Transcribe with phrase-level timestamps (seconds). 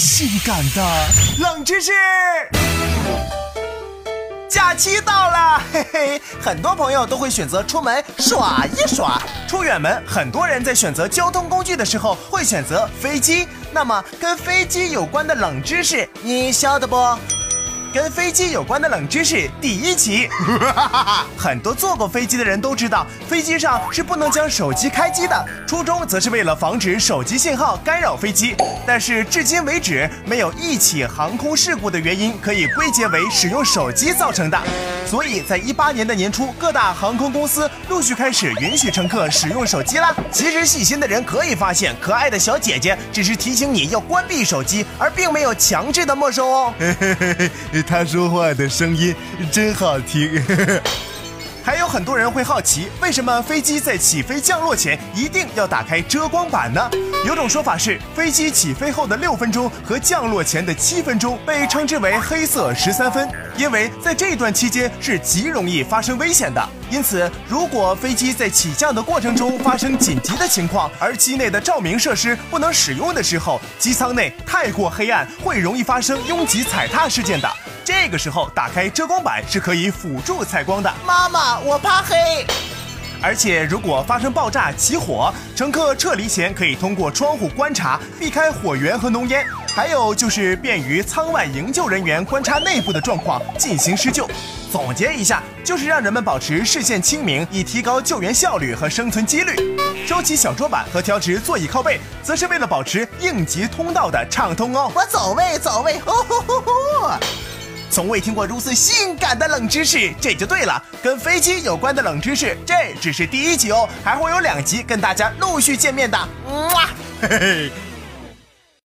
[0.00, 0.82] 性感的
[1.40, 1.92] 冷知识。
[4.48, 9.20] 假期到了，嘿嘿，很多朋友都会选择出门耍一耍。
[9.46, 13.46] 出远门，很多人在选择交通工具的时候会选择飞机。
[13.72, 16.96] 那么，跟飞机有关的冷知识，你晓得不？
[17.92, 20.28] 跟飞机有关的冷知识第一期，
[21.36, 28.54] 很多坐过飞机的人都知道，飞机上是不能将手机开机的，初衷则是为了防止手机信号干扰飞机。
[28.86, 34.60] 但是至今为止，没有一起航空事故的原因可以归结为使用手机造成的。
[35.06, 40.14] 所以在一八年的年初，各大航空公司陆续开始允许乘客使用手机啦。
[40.30, 46.74] 其实细心的人可以发现，可爱的小姐姐只是提醒你要关闭手机，而并没有强制的没收哦。
[47.82, 49.14] 他说话的声音
[49.50, 50.30] 真好听。
[51.62, 56.90] 还有很多人会好奇，为什么飞机在起飞降落前一定要打开遮光板呢？
[57.26, 63.28] 有种说法是，飞机起飞后的六分钟和降落前的七分钟被称之为“黑色十三分”，
[63.58, 66.66] 因为在这段期间是极容易发生危险的。
[66.90, 77.48] 因此，如果飞机在起降的过程中发生紧急的情况，而机内的照明设施不能使用的时候，机舱内太过黑暗，会容易发生拥挤踩踏事件的。
[77.92, 80.88] 这个时候打开遮光板是可以辅助采光的。
[81.04, 82.46] 妈妈，我怕黑。
[83.20, 89.44] 而且如果发生爆炸起火，乘客撤离前可以通过窗户观察，避开火源和浓烟。
[89.74, 94.30] 还有就是便于舱外营救人员观察内部的状况，进行施救。
[94.70, 99.56] 总结一下，就是让人们保持视线清明，以提高救援效率和生存几率。
[100.06, 104.92] 收起小桌板和调直座椅靠背，则是为了保持应急通道的畅通哦。
[104.94, 106.70] 我走位，走位，呼呼呼呼。
[107.90, 110.82] 从未听过如此性感的冷知识，这就对了。
[111.02, 116.16] 跟飞机有关的冷知识，这只是第一集哦，还会有两集跟大家陆续见面的。
[116.46, 116.88] 哇，
[117.20, 117.72] 嘿嘿。